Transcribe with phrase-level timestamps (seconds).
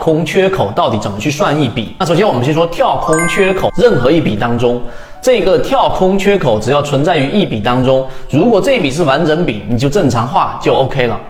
[0.00, 1.94] 空缺口到底怎么去算一笔？
[1.98, 4.80] 那首先我们先说跳空缺口，任何一笔当中，
[5.20, 11.20] 这个跳空缺口只要存在于一笔当中，如果这一笔是完整笔，你就正常画就 OK 了。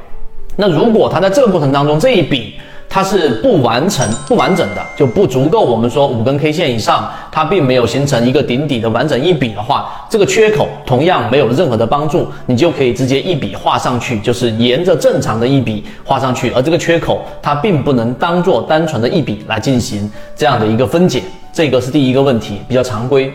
[0.55, 2.55] 那如果它在这个过程当中这一笔，
[2.93, 5.61] 它是不完成、不完整的，就不足够。
[5.61, 16.51] 我们说五根 K 线以上，它并没有形成一个顶底的完整一笔的话，这个缺口同样没有任何的帮助，你就可以直接一笔画上去，就是沿着正常的一笔画上去。
[16.51, 23.33] 而这个缺口它并不能当做单纯的一笔来进行这样的一个分解，这个是第一个问题，比较常规。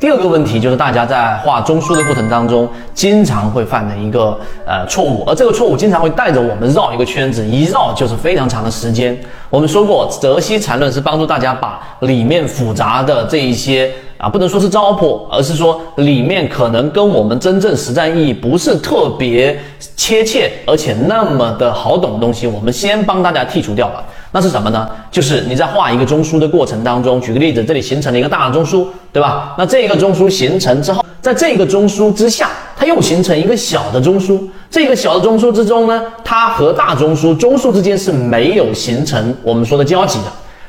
[0.00, 9.18] 第二个问题就是大家在画中枢的过程当中，经常会犯的一个呃错误，而这个错误经常会带着我们绕一个圈子，一绕就是非常长的时间。
[9.50, 19.58] 我们说过，泽西缠论是帮助大家把里面复杂的这一些啊，不能说是糟粕，而是说里面可能跟我们真正实战意义不是特别
[19.96, 24.04] 切切，而且那么的好懂的东西，我们先帮大家剔除掉了。
[24.30, 24.88] 那是什么呢？
[25.10, 29.54] 就是你在画一个中枢的过程当中，举个例子，这里形成了一个大的中枢，对吧？
[29.56, 34.38] 那这个中枢形成之后，在这个中枢之下，它又形成一个小的中枢。
[34.70, 40.24] 这个小的中枢之中呢，它和大中枢中枢之间是没有形成我们说的交集的。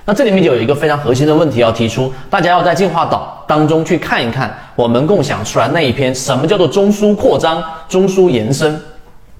[0.05, 8.79] 那这里面就有一个非常核心的问题要提出，大家要在进化岛当中去看一看，我们共享出来那一篇什么叫做中枢扩张、中枢延伸。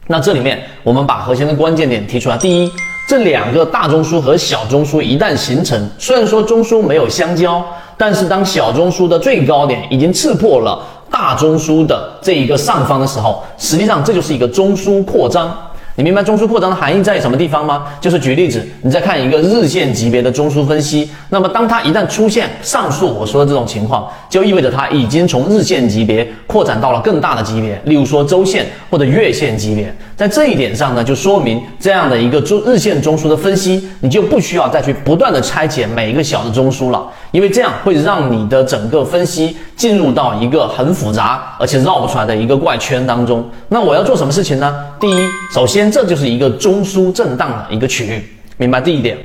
[0.07, 2.71] 那这里面我们把核心的关键点提出来，第一。
[3.09, 7.65] 这两个大中枢和小中枢一旦形成，虽然说中枢没有相交，
[7.97, 10.79] 但是当小中枢的最高点已经刺破了
[11.09, 15.51] 大中枢的这一个上方的时候，实际上这就是一个中枢扩张。
[15.99, 17.83] 你明白中枢扩张的含义在什么地方吗？
[17.99, 29.93] 就是举例子，你再看一个日线级别的中枢分析，那么当它一旦出现上述我说的这种情况，就意味着它已经从日线级别扩展到了更大的级别，例如说周线或者月线级别。
[30.15, 43.45] 在这一点上呢，就说明这样的一个中日线中枢的分析，你就不需要再去不断的拆解每一个小的中枢了，因为这样会让你的整个分析进入到一个很复杂而且绕不出来的一个怪圈当中。
[43.67, 44.73] 那我要做什么事情呢？
[44.99, 45.15] 第一，
[45.53, 45.89] 首先。
[45.89, 48.21] 这就是一个中枢震荡的一个区域，
[48.57, 49.17] 明白第一点，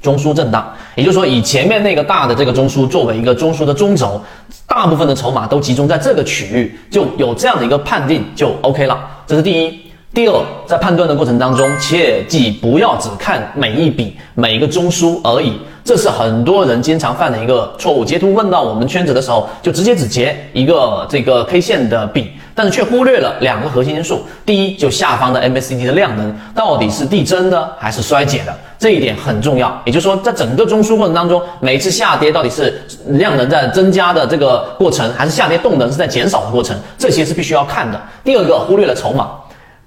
[0.00, 4.20] 中枢震荡，也就是说以前面那个大的这个中枢作为一个中枢的中轴，
[4.66, 8.98] 大部分的筹码都集中在这个区域，就有这样的一个判定就 OK 了。
[9.26, 9.78] 这是第一。
[10.14, 18.04] 第二，在判断的过程当中，切记不要只看每一笔每一个中枢而已，这是很多人经常犯的一个错误。
[18.04, 22.30] 截图问到我们圈子的时候，就直接只截一个这个 K 线的笔。
[22.54, 29.80] 但是却忽略了两个核心因素，第一就下方的 MACD 的量能到底是递增的还是衰减的，这一点很重要。
[29.84, 38.00] 也就是说，在整个中枢过程当中，每一次下跌到底是量能在增加的这个过程，还是下跌动能是在减少的过程，这些是必须要看的。
[38.22, 39.30] 第二个，忽略了筹码。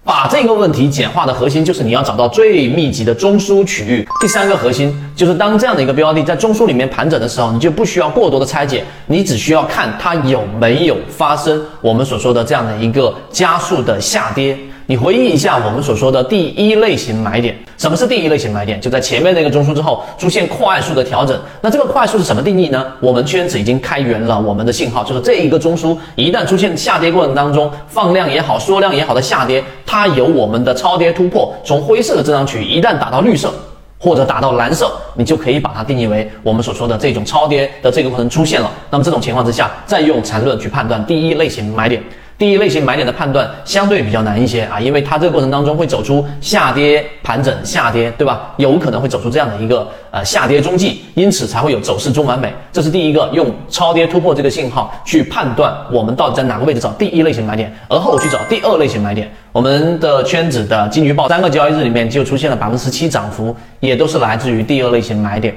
[0.05, 4.07] 把这个问题简化的核心就是你要找到最密集的中枢区域。
[4.21, 14.55] 第三个核心就是当这样的一个标的在中枢里面盘整的时候，你就不需要过多的拆解，你只需要看它有没有发生我们所说的这样的一个加速的下跌。
[14.87, 18.79] 你回忆一下我们所说的第一类型买点，什么是第一类型买点？
[18.79, 21.35] 就在前面那个中枢之后出现快速的调整。
[21.59, 22.85] 那这个快速是什么定义呢？
[22.99, 33.51] 我们圈子已经开源了我们的信号，就是这一个中枢一旦出现下跌过程当中放量也好、缩量也好的下跌，它有我们的超跌突破，从灰色的震荡区一旦打到绿色
[33.97, 38.71] 或者打到蓝色，你就可以把它定义为我们所说的这种超跌的这个过程出现了。
[38.91, 42.03] 那么这种情况之下，再用缠论去判断第一类型买点。
[42.37, 48.53] 第一类型买点的判断相对比较难一些啊，因为它这个过程当中会走出下跌盘整下跌，对吧？
[48.57, 52.53] 有可能会走出这样的一个呃下跌中继，因此才会有走势中完美。
[52.73, 59.31] 这是第一个用超跌突破这个信号去判断我们到底在哪个位置找第一类型买点，而后去找第二类型买点。
[59.53, 65.55] 我们的圈子的金鱼报三个交易日里面就出现了百分之十七涨幅，也都是来自于第二类型买点。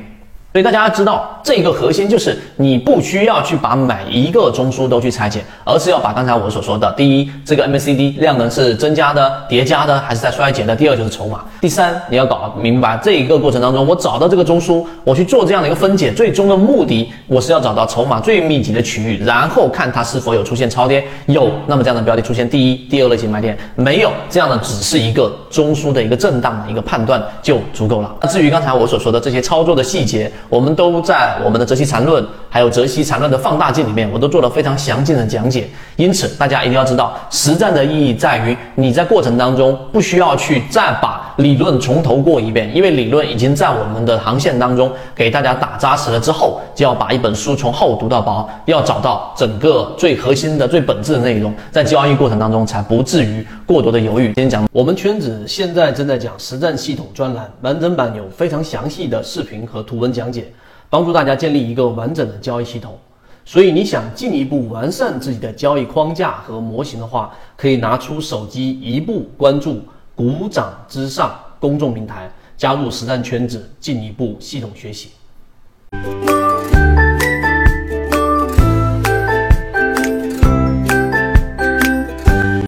[0.53, 28.15] 所以大家知道，这个核心就是你不需要去把每一个中枢都去拆解，而是要把刚才我所说的，第一，这个 MACD 量能是增加的、叠加的，还是在衰减的；第二就是筹码；第三，你要搞明白这一个过程当中，我找到这个中枢，我去做这样的一个分解，最终的目的，我是要找到筹码最密集的区域，然后看它是否有出现超跌，有，那么这样的标的出现第一、第二类型买点；没有，这样的只是一个中枢的一个震荡的一个判断就足够了。
[28.21, 35.69] 那至于刚才我所说的这些操作的细节，我们都在我们的《泽西缠论》还有《泽西缠论》的放大镜里面，我都做了非常详尽的讲解。
[35.97, 54.27] 因此，大家一定要知道，实战的意义在于你在过程当中不需要去再把理论从头过一遍，因为理论已经在我们的航线当中给大家打扎实了之后，就要把一本书从厚读到薄，要找到整个最核心的、最本质的内容，在交易过程当中才不至于过多的犹豫。
[54.27, 60.51] 今天讲，我们圈子现在正在讲实战系统专栏，完整版有非常详细的视频和图文讲解，
[60.91, 62.99] 帮助大家建立一个完整的交易系统。
[63.45, 69.81] 所以你想进一步完善自己的交易框架和模型的话，可以拿出手机一步关注
[70.15, 75.11] “股掌之上”公众平台，加入实战圈子，进一步系统学习。